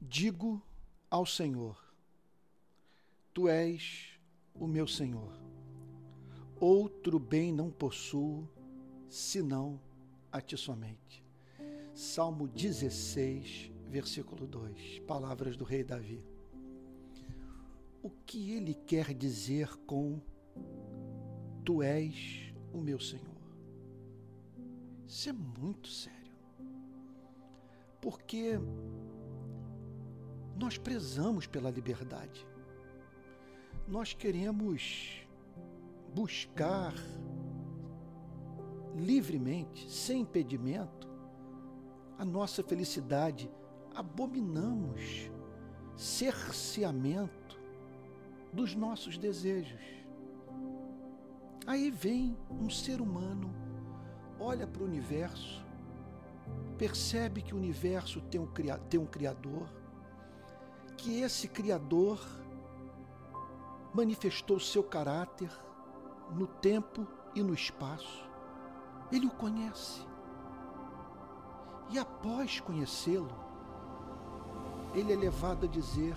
[0.00, 0.62] Digo
[1.10, 1.78] ao Senhor:
[3.34, 4.18] Tu és
[4.54, 5.38] o meu Senhor.
[6.58, 8.48] Outro bem não possuo
[9.08, 9.78] senão
[10.32, 11.22] a ti somente.
[11.94, 15.00] Salmo 16, versículo 2.
[15.00, 16.24] Palavras do rei Davi.
[18.02, 20.18] O que ele quer dizer com
[21.62, 23.28] Tu és o meu Senhor?
[25.06, 26.20] Isso é muito sério.
[28.00, 28.58] Porque
[30.60, 32.46] nós prezamos pela liberdade.
[33.88, 35.26] Nós queremos
[36.14, 36.92] buscar
[38.94, 41.08] livremente, sem impedimento,
[42.18, 43.50] a nossa felicidade.
[43.94, 45.30] Abominamos
[45.96, 47.58] cerceamento
[48.52, 49.80] dos nossos desejos.
[51.66, 53.50] Aí vem um ser humano,
[54.38, 55.64] olha para o universo,
[56.76, 58.46] percebe que o universo tem um,
[58.90, 59.79] tem um Criador,
[61.00, 62.20] que esse Criador
[63.94, 65.50] manifestou seu caráter
[66.30, 68.28] no tempo e no espaço.
[69.10, 70.06] Ele o conhece.
[71.88, 73.34] E após conhecê-lo,
[74.94, 76.16] ele é levado a dizer: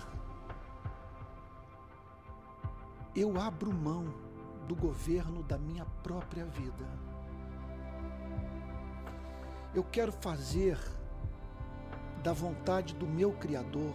[3.16, 4.04] Eu abro mão
[4.68, 6.86] do governo da minha própria vida.
[9.74, 10.78] Eu quero fazer
[12.22, 13.94] da vontade do meu Criador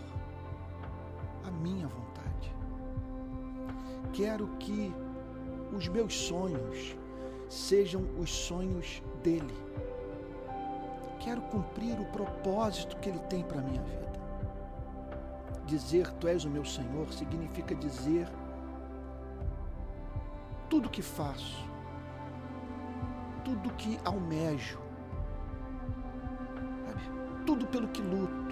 [1.45, 2.55] a minha vontade.
[4.13, 4.93] Quero que
[5.71, 6.95] os meus sonhos
[7.47, 9.53] sejam os sonhos dele.
[11.19, 14.09] Quero cumprir o propósito que ele tem para a minha vida.
[15.65, 18.27] Dizer tu és o meu Senhor significa dizer
[20.69, 21.67] tudo que faço,
[23.43, 24.79] tudo que almejo,
[27.45, 28.48] tudo pelo que luto,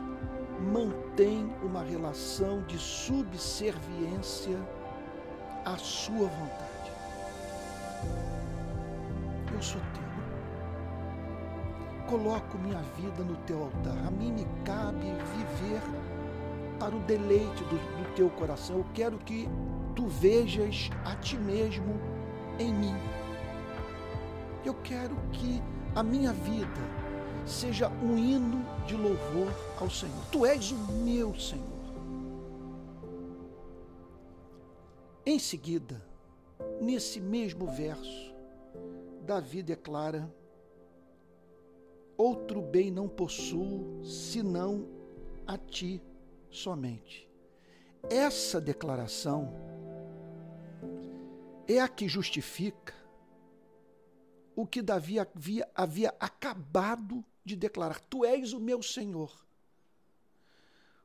[0.59, 4.57] mantém uma relação de subserviência
[5.65, 6.91] à sua vontade.
[9.53, 10.07] Eu sou teu.
[12.07, 13.97] Coloco minha vida no teu altar.
[14.05, 15.81] A mim me cabe viver
[16.79, 18.77] para o deleite do, do teu coração.
[18.77, 19.47] Eu quero que
[19.95, 21.99] tu vejas a ti mesmo
[22.59, 22.95] em mim.
[24.63, 25.61] Eu quero que
[25.95, 27.06] a minha vida
[27.47, 30.25] seja um hino de louvor ao Senhor.
[30.31, 31.65] Tu és o meu Senhor.
[35.25, 36.01] Em seguida,
[36.81, 38.33] nesse mesmo verso,
[39.25, 40.31] Davi declara:
[42.17, 44.87] Outro bem não possuo senão
[45.45, 46.01] a ti
[46.49, 47.29] somente.
[48.09, 49.53] Essa declaração
[51.67, 52.93] é a que justifica
[54.55, 59.31] o que Davi havia, havia acabado de declarar: Tu és o meu Senhor.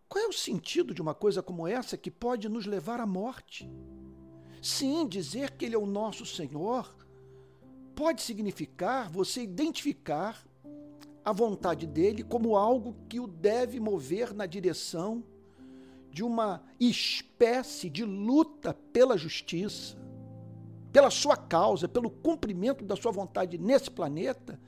[0.08, 3.70] Qual é o sentido de uma coisa como essa que pode nos levar à morte?
[4.60, 6.94] Sim, dizer que Ele é o nosso Senhor
[7.94, 10.44] pode significar você identificar
[11.24, 15.22] a vontade dele como algo que o deve mover na direção
[16.10, 19.96] de uma espécie de luta pela justiça,
[20.92, 24.60] pela sua causa, pelo cumprimento da sua vontade nesse planeta,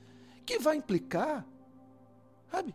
[0.47, 1.47] que vai implicar
[2.55, 2.75] sabe,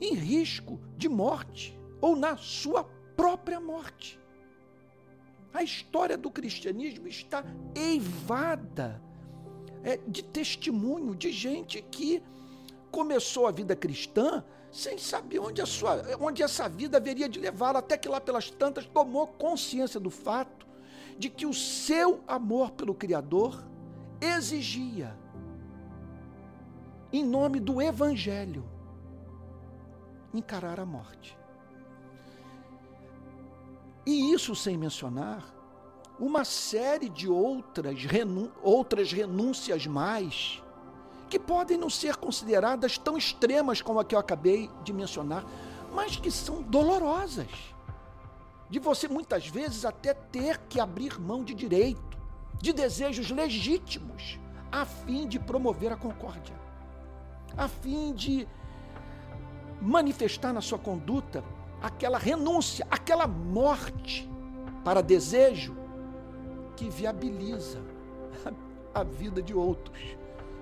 [0.00, 2.84] em risco de morte ou na sua
[3.16, 4.18] própria morte.
[5.52, 7.44] A história do cristianismo está
[7.74, 9.00] eivada
[9.82, 12.22] é, de testemunho de gente que
[12.90, 14.42] começou a vida cristã
[14.72, 18.50] sem saber onde, a sua, onde essa vida haveria de levá-la, até que lá pelas
[18.50, 20.66] tantas tomou consciência do fato
[21.16, 23.64] de que o seu amor pelo Criador
[24.20, 25.16] exigia,
[27.12, 28.73] em nome do Evangelho,
[30.34, 31.38] encarar a morte.
[34.06, 35.54] E isso sem mencionar
[36.18, 37.96] uma série de outras,
[38.62, 40.62] outras renúncias mais
[41.28, 45.44] que podem não ser consideradas tão extremas como a que eu acabei de mencionar,
[45.92, 47.48] mas que são dolorosas.
[48.70, 52.18] De você muitas vezes até ter que abrir mão de direito,
[52.60, 54.38] de desejos legítimos,
[54.70, 56.54] a fim de promover a concórdia,
[57.56, 58.46] a fim de
[59.80, 61.44] manifestar na sua conduta
[61.82, 64.28] aquela renúncia, aquela morte
[64.84, 65.76] para desejo
[66.76, 67.80] que viabiliza
[68.94, 70.16] a vida de outros,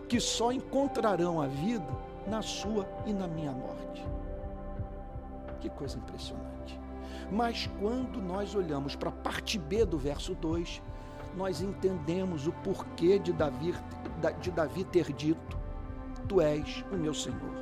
[0.09, 1.87] que só encontrarão a vida
[2.27, 4.05] na sua e na minha morte.
[5.61, 6.81] Que coisa impressionante.
[7.31, 10.83] Mas quando nós olhamos para a parte B do verso 2,
[11.37, 13.75] nós entendemos o porquê de Davi,
[14.41, 15.59] de Davi ter dito:
[16.29, 17.62] Tu és o meu Senhor.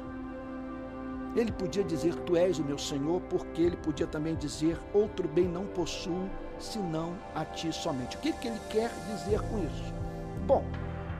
[1.37, 5.47] Ele podia dizer: Tu és o meu Senhor, porque ele podia também dizer: Outro bem
[5.47, 6.29] não possuo,
[6.59, 8.17] senão a ti somente.
[8.17, 9.95] O que, que ele quer dizer com isso?
[10.47, 10.65] Bom,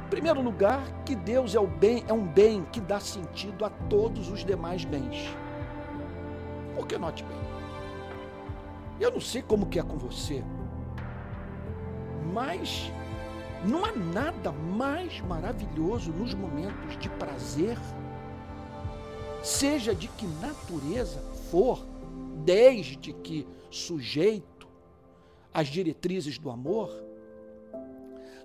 [0.07, 3.71] em primeiro lugar, que Deus é o bem, é um bem que dá sentido a
[3.71, 5.35] todos os demais bens.
[6.75, 7.39] Por que note bem?
[8.99, 10.43] Eu não sei como que é com você,
[12.33, 12.93] mas
[13.65, 17.79] não há nada mais maravilhoso nos momentos de prazer,
[19.43, 21.21] seja de que natureza
[21.51, 21.85] for,
[22.45, 24.69] desde que sujeito
[25.53, 26.91] às diretrizes do amor,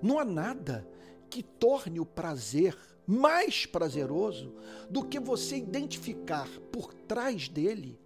[0.01, 0.87] não há nada
[1.29, 2.77] que torne o prazer
[3.07, 4.53] mais prazeroso
[4.89, 7.99] do que você identificar por trás dele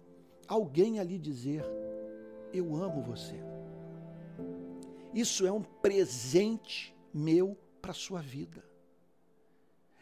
[0.46, 1.64] alguém ali dizer:
[2.52, 3.36] Eu amo você.
[5.14, 8.69] Isso é um presente meu para a sua vida.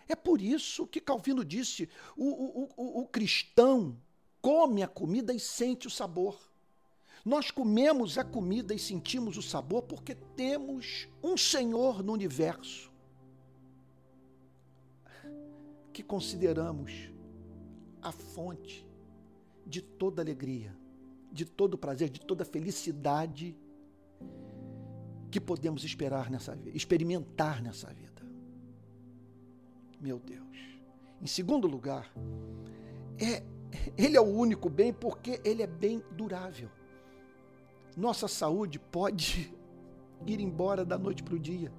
[0.08, 3.96] É por isso que Calvino disse: o, o, o, o cristão
[4.40, 6.38] come a comida e sente o sabor.
[7.24, 12.90] Nós comemos a comida e sentimos o sabor porque temos um Senhor no universo
[15.92, 17.10] que consideramos
[18.00, 18.86] a fonte
[19.66, 20.74] de toda alegria,
[21.30, 23.56] de todo prazer, de toda felicidade
[25.30, 28.17] que podemos esperar nessa vida, experimentar nessa vida.
[30.00, 30.46] Meu Deus.
[31.20, 32.12] Em segundo lugar,
[33.20, 33.42] é
[33.96, 36.70] ele é o único bem porque ele é bem durável.
[37.96, 39.52] Nossa saúde pode
[40.26, 41.72] ir embora da noite para o dia.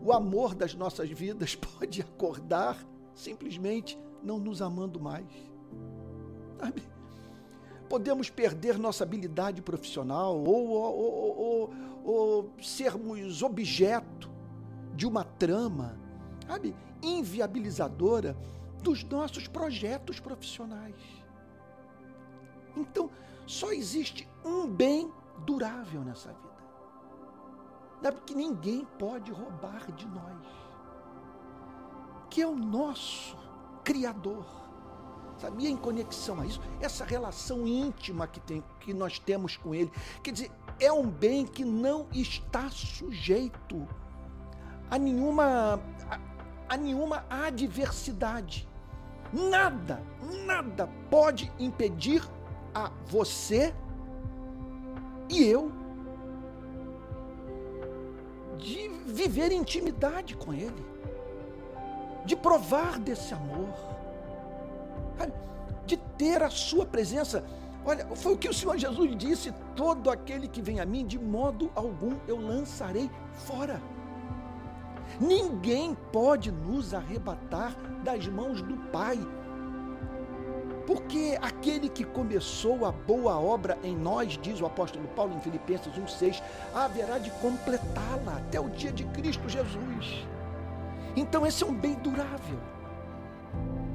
[0.00, 5.26] O amor das nossas vidas pode acordar simplesmente não nos amando mais.
[6.58, 6.82] Sabe?
[7.88, 11.70] Podemos perder nossa habilidade profissional ou, ou, ou,
[12.04, 14.30] ou sermos objeto
[14.94, 15.99] de uma trama,
[16.50, 18.36] sabe, inviabilizadora
[18.82, 20.96] dos nossos projetos profissionais.
[22.76, 23.10] Então,
[23.46, 26.50] só existe um bem durável nessa vida.
[28.02, 30.60] Sabe que ninguém pode roubar de nós
[32.30, 33.36] que é o nosso
[33.82, 34.46] Criador.
[35.36, 36.60] Sabia em conexão a isso?
[36.80, 39.90] Essa relação íntima que, tem, que nós temos com Ele.
[40.22, 43.88] Quer dizer, é um bem que não está sujeito
[44.90, 45.80] a nenhuma,
[46.70, 48.66] a, nenhuma adversidade.
[49.32, 50.02] Nada,
[50.46, 52.22] nada pode impedir
[52.74, 53.74] a você
[55.28, 55.70] e eu
[58.58, 60.90] de viver intimidade com Ele
[62.24, 63.74] de provar desse amor,
[65.86, 67.44] de ter a sua presença.
[67.84, 71.18] Olha, foi o que o Senhor Jesus disse: todo aquele que vem a mim, de
[71.18, 73.80] modo algum eu lançarei fora.
[75.18, 77.74] Ninguém pode nos arrebatar
[78.04, 79.18] das mãos do Pai.
[80.86, 85.92] Porque aquele que começou a boa obra em nós, diz o apóstolo Paulo em Filipenses
[85.92, 86.42] 1,6,
[86.74, 90.26] haverá de completá-la até o dia de Cristo Jesus.
[91.14, 92.58] Então esse é um bem durável.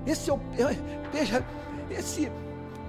[0.05, 1.43] Esse é o é, veja,
[1.89, 2.31] esse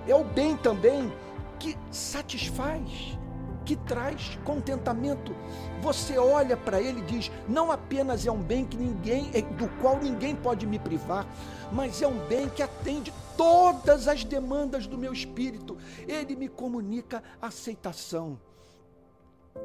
[0.06, 1.12] é o bem também
[1.58, 3.18] que satisfaz,
[3.66, 5.34] que traz contentamento.
[5.82, 9.68] Você olha para ele e diz: não apenas é um bem que ninguém, é, do
[9.80, 11.26] qual ninguém pode me privar,
[11.72, 15.76] mas é um bem que atende todas as demandas do meu espírito.
[16.06, 18.38] Ele me comunica aceitação.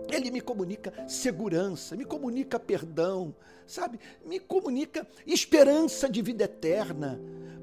[0.10, 3.36] Ele me comunica segurança, me comunica perdão,
[3.68, 4.00] sabe?
[4.26, 7.20] Me comunica esperança de vida eterna.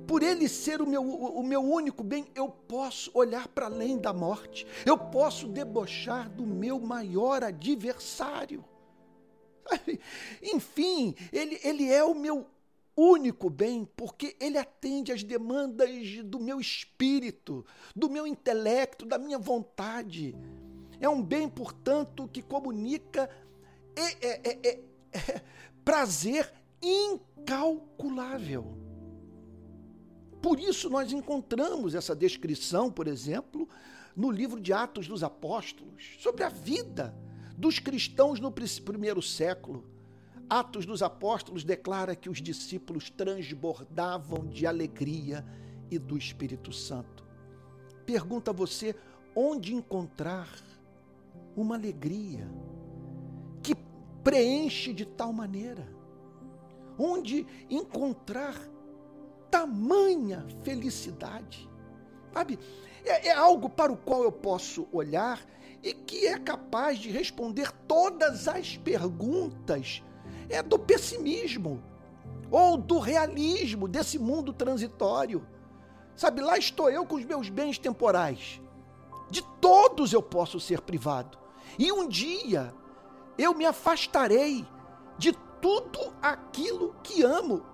[0.09, 4.11] Por ele ser o meu, o meu único bem, eu posso olhar para além da
[4.11, 8.65] morte, eu posso debochar do meu maior adversário.
[10.43, 12.47] Enfim, ele, ele é o meu
[12.97, 19.39] único bem, porque ele atende às demandas do meu espírito, do meu intelecto, da minha
[19.39, 20.35] vontade.
[20.99, 23.29] É um bem, portanto, que comunica
[23.95, 24.81] é, é, é,
[25.85, 26.51] prazer
[26.81, 28.88] incalculável.
[30.41, 33.69] Por isso nós encontramos essa descrição, por exemplo,
[34.15, 37.15] no livro de Atos dos Apóstolos, sobre a vida
[37.57, 39.85] dos cristãos no primeiro século.
[40.49, 45.45] Atos dos Apóstolos declara que os discípulos transbordavam de alegria
[45.91, 47.25] e do Espírito Santo.
[48.07, 48.95] Pergunta a você
[49.35, 50.49] onde encontrar
[51.55, 52.49] uma alegria
[53.63, 53.75] que
[54.23, 55.87] preenche de tal maneira,
[56.99, 58.57] onde encontrar
[59.51, 61.69] tamanha felicidade.
[62.33, 62.59] Sabe?
[63.05, 65.41] É, é, algo para o qual eu posso olhar
[65.83, 70.03] e que é capaz de responder todas as perguntas
[70.49, 71.83] é do pessimismo
[72.51, 75.47] ou do realismo desse mundo transitório.
[76.17, 78.61] Sabe, lá estou eu com os meus bens temporais.
[79.31, 81.39] De todos eu posso ser privado.
[81.79, 82.75] E um dia
[83.37, 84.67] eu me afastarei
[85.17, 87.65] de tudo aquilo que amo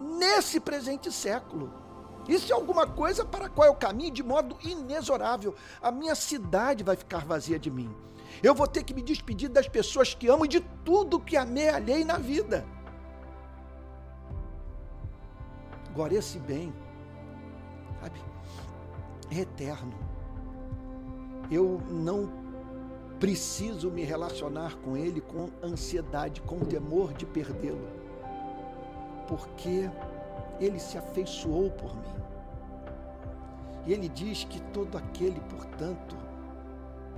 [0.00, 1.72] nesse presente século.
[2.28, 5.54] Isso é alguma coisa para a qual eu caminho de modo inexorável.
[5.82, 7.94] A minha cidade vai ficar vazia de mim.
[8.42, 12.04] Eu vou ter que me despedir das pessoas que amo e de tudo que amealhei
[12.04, 12.66] na vida.
[15.90, 16.72] Agora, esse bem
[18.04, 18.20] sabe?
[19.30, 19.94] É eterno.
[21.50, 22.30] Eu não
[23.18, 27.86] preciso me relacionar com ele com ansiedade, com temor de perdê-lo,
[29.26, 29.90] porque
[30.60, 32.14] ele se afeiçoou por mim.
[33.86, 36.16] E ele diz que todo aquele, portanto,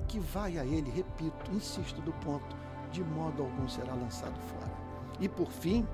[0.08, 2.56] que vai a ele, repito, insisto do ponto,
[2.90, 4.72] de modo algum será lançado fora.
[5.20, 5.86] E por fim,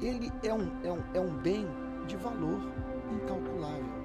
[0.00, 1.66] ele é um, é um, é um bem
[2.06, 2.60] de valor
[3.10, 4.02] incalculável.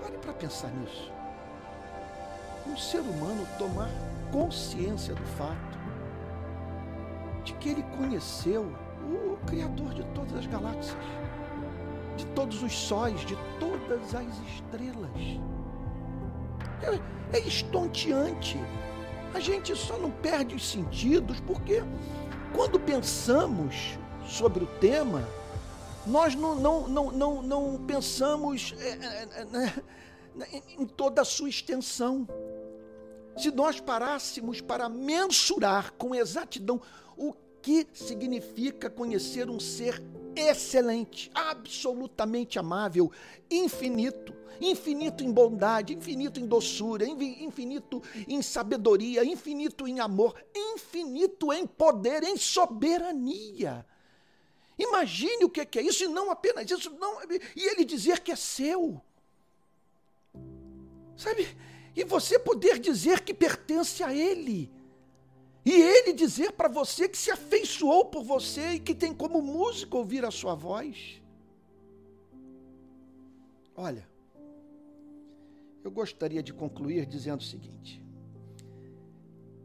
[0.00, 1.12] Pare para pensar nisso.
[2.66, 3.90] Um ser humano tomar
[4.32, 5.75] consciência do fato
[7.60, 8.72] que ele conheceu
[9.02, 10.96] o Criador de todas as galáxias,
[12.16, 15.10] de todos os sóis, de todas as estrelas.
[16.82, 18.58] É, é estonteante.
[19.34, 21.82] A gente só não perde os sentidos porque
[22.54, 25.22] quando pensamos sobre o tema,
[26.06, 29.44] nós não, não, não, não, não pensamos é, é, é
[30.36, 32.26] né, em toda a sua extensão.
[33.36, 36.80] Se nós parássemos para mensurar com exatidão
[37.16, 37.34] o
[37.66, 40.00] que significa conhecer um ser
[40.36, 43.10] excelente, absolutamente amável,
[43.50, 51.66] infinito, infinito em bondade, infinito em doçura, infinito em sabedoria, infinito em amor, infinito em
[51.66, 53.84] poder, em soberania.
[54.78, 57.18] Imagine o que é isso, e não apenas isso, não,
[57.56, 59.00] e ele dizer que é seu.
[61.16, 61.48] Sabe?
[61.96, 64.75] E você poder dizer que pertence a ele.
[65.66, 69.96] E ele dizer para você que se afeiçoou por você e que tem como músico
[69.98, 71.20] ouvir a sua voz.
[73.74, 74.08] Olha,
[75.82, 78.00] eu gostaria de concluir dizendo o seguinte: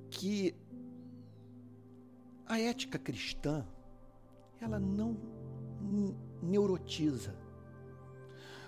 [0.10, 0.56] que
[2.48, 3.64] a ética cristã
[4.60, 5.16] ela não
[6.42, 7.36] neurotiza.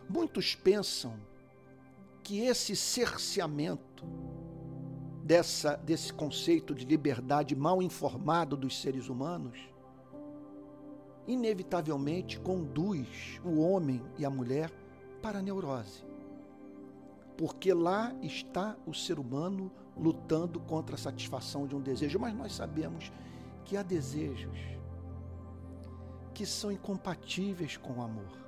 [0.08, 1.20] Muitos pensam
[2.22, 4.06] que esse cerceamento
[5.24, 9.58] dessa, desse conceito de liberdade mal informado dos seres humanos,
[11.26, 14.70] inevitavelmente conduz o homem e a mulher
[15.22, 16.04] para a neurose.
[17.38, 22.54] Porque lá está o ser humano lutando contra a satisfação de um desejo, mas nós
[22.54, 23.12] sabemos
[23.64, 24.58] que há desejos
[26.34, 28.44] que são incompatíveis com o amor.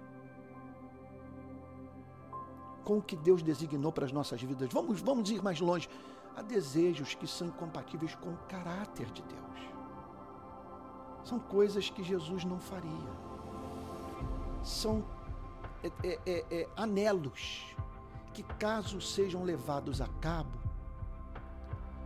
[2.83, 4.69] Com o que Deus designou para as nossas vidas.
[4.71, 5.87] Vamos, vamos ir mais longe.
[6.35, 9.45] Há desejos que são incompatíveis com o caráter de Deus.
[11.23, 13.09] São coisas que Jesus não faria.
[14.63, 15.03] São
[15.83, 17.75] é, é, é, é anelos
[18.33, 20.59] que, caso sejam levados a cabo,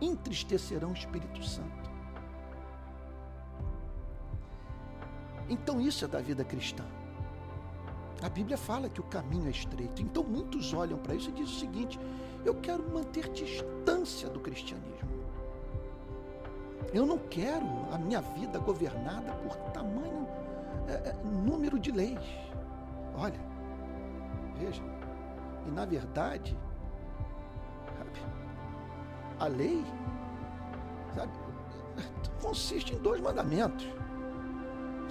[0.00, 1.90] entristecerão o Espírito Santo.
[5.48, 6.84] Então isso é da vida cristã.
[8.22, 10.02] A Bíblia fala que o caminho é estreito.
[10.02, 12.00] Então muitos olham para isso e dizem o seguinte:
[12.44, 15.10] eu quero manter distância do cristianismo.
[16.92, 20.26] Eu não quero a minha vida governada por tamanho
[20.88, 22.18] é, é número de leis.
[23.14, 23.40] Olha,
[24.58, 24.82] veja,
[25.66, 26.56] e na verdade,
[27.96, 28.10] sabe,
[29.38, 29.84] a lei
[31.14, 31.32] sabe,
[32.42, 33.86] consiste em dois mandamentos.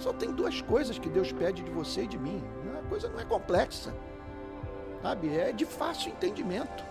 [0.00, 2.42] Só tem duas coisas que Deus pede de você e de mim.
[2.78, 3.94] A coisa não é complexa.
[5.02, 5.36] Sabe?
[5.36, 6.84] É de fácil entendimento.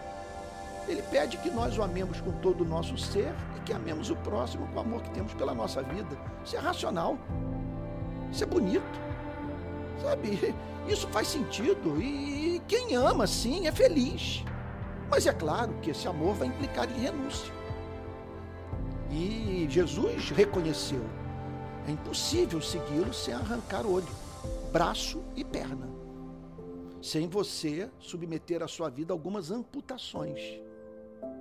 [0.87, 4.15] Ele pede que nós o amemos com todo o nosso ser e que amemos o
[4.15, 6.17] próximo com o amor que temos pela nossa vida.
[6.45, 7.17] Isso é racional.
[8.31, 8.99] Isso é bonito.
[10.01, 10.55] Sabe?
[10.87, 11.99] Isso faz sentido.
[11.99, 14.43] E quem ama, sim, é feliz.
[15.09, 17.51] Mas é claro que esse amor vai implicar em renúncia.
[19.11, 21.03] E Jesus reconheceu
[21.88, 24.07] é impossível segui-lo sem arrancar olho,
[24.71, 25.89] braço e perna,
[27.01, 30.39] sem você submeter a sua vida a algumas amputações.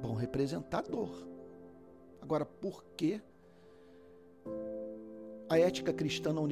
[0.01, 1.11] Vão representar dor.
[2.21, 3.21] Agora, por que
[5.49, 6.47] a ética cristã não,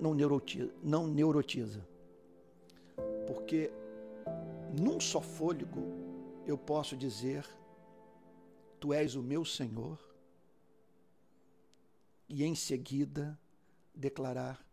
[0.00, 1.86] não, neurotiza, não neurotiza?
[3.26, 3.70] Porque
[4.78, 5.82] num só fôlego
[6.46, 7.44] eu posso dizer:
[8.80, 10.07] Tu és o meu Senhor
[12.28, 13.38] e em seguida
[13.94, 14.64] declarar: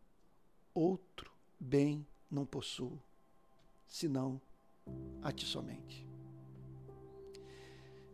[0.73, 3.01] outro bem não possuo
[3.87, 4.41] senão
[5.21, 6.05] a ti somente.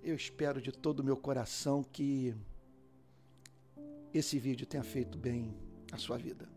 [0.04, 2.36] Eu espero de todo o meu coração que
[4.14, 5.56] esse vídeo tenha feito bem
[5.92, 6.50] a sua vida.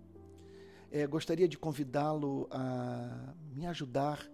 [0.90, 4.30] É, gostaria de convidá-lo a me ajudar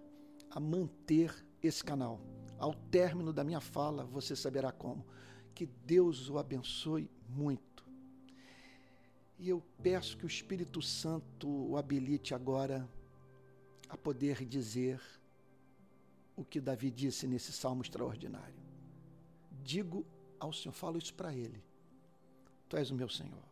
[0.49, 2.21] a manter esse canal.
[2.57, 5.05] Ao término da minha fala, você saberá como.
[5.55, 7.70] Que Deus o abençoe muito.
[9.41, 12.87] E eu peço que o Espírito Santo o habilite agora
[13.89, 15.01] a poder dizer
[16.35, 18.61] o que Davi disse nesse salmo extraordinário.
[19.63, 20.05] Digo
[20.39, 21.63] ao Senhor, falo isso para ele.
[22.69, 23.43] Tu és o meu Senhor.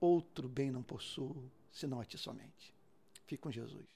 [0.00, 2.72] Outro bem não possuo, senão a ti somente.
[3.26, 3.88] Fique com Jesus.